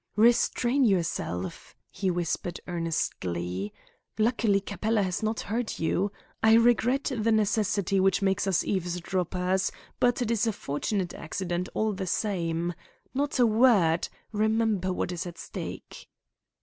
"Restrain 0.15 0.83
yourself," 0.83 1.75
he 1.91 2.09
whispered 2.09 2.59
earnestly. 2.67 3.71
"Luckily, 4.17 4.59
Capella 4.59 5.03
has 5.03 5.21
not 5.21 5.41
heard 5.41 5.77
you. 5.77 6.11
I 6.41 6.55
regret 6.55 7.11
the 7.15 7.31
necessity 7.31 7.99
which 7.99 8.19
makes 8.19 8.47
us 8.47 8.63
eavesdroppers, 8.63 9.71
but 9.99 10.19
it 10.23 10.31
is 10.31 10.47
a 10.47 10.53
fortunate 10.53 11.13
accident, 11.13 11.69
all 11.75 11.93
the 11.93 12.07
same. 12.07 12.73
Not 13.13 13.37
a 13.37 13.45
word! 13.45 14.09
Remember 14.31 14.91
what 14.91 15.11
is 15.11 15.27
at 15.27 15.37
stake." 15.37 16.09